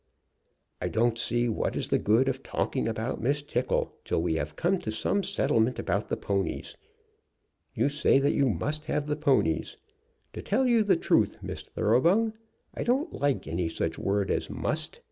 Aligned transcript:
"I 0.81 0.87
don't 0.87 1.19
see 1.19 1.47
what 1.47 1.75
is 1.75 1.89
the 1.89 1.99
good 1.99 2.27
of 2.27 2.41
talking 2.41 2.87
about 2.87 3.21
Miss 3.21 3.43
Tickle 3.43 3.93
till 4.03 4.19
we 4.19 4.33
have 4.33 4.55
come 4.55 4.79
to 4.79 4.89
some 4.91 5.21
settlement 5.21 5.77
about 5.77 6.09
the 6.09 6.17
ponies. 6.17 6.75
You 7.75 7.87
say 7.87 8.17
that 8.17 8.33
you 8.33 8.49
must 8.49 8.85
have 8.85 9.05
the 9.05 9.15
ponies. 9.15 9.77
To 10.33 10.41
tell 10.41 10.65
you 10.65 10.83
the 10.83 10.97
truth, 10.97 11.37
Miss 11.43 11.61
Thoroughbung, 11.61 12.33
I 12.73 12.81
don't 12.81 13.13
like 13.13 13.45
any 13.47 13.69
such 13.69 13.99
word 13.99 14.31
as 14.31 14.49
'must.' 14.49 14.99